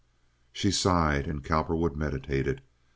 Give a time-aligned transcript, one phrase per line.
[0.51, 2.63] She sighed, and Cowperwood meditated.